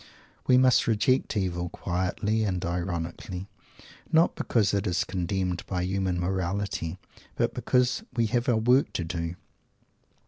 We 0.47 0.57
must 0.57 0.87
reject 0.87 1.37
"evil," 1.37 1.69
quietly 1.69 2.43
and 2.43 2.65
ironically; 2.65 3.47
not 4.11 4.33
because 4.35 4.73
it 4.73 4.87
is 4.87 5.03
condemned 5.03 5.63
by 5.67 5.83
human 5.83 6.19
morality, 6.19 6.97
but 7.35 7.53
because 7.53 8.01
"we 8.17 8.25
have 8.25 8.49
our 8.49 8.57
work 8.57 8.93
to 8.93 9.03
do"! 9.03 9.35